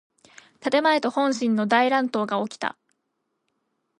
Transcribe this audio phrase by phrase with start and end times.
[0.61, 2.75] 建前と本心の大乱闘がおきた。